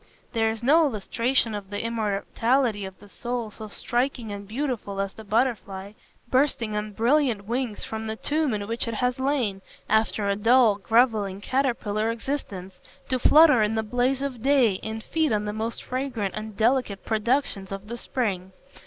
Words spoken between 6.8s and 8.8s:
brilliant wings from the tomb in